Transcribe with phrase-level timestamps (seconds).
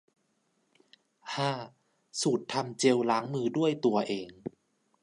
[1.35, 1.51] ห้า
[2.21, 4.29] สูตรทำเจลล้างมือด้วยตัวเอง